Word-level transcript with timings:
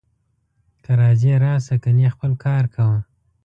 که 0.83 0.91
راځې 1.01 1.33
راسه، 1.43 1.75
کنې 1.83 2.07
خپل 2.15 2.31
کار 2.43 2.63
کوه 2.75 2.99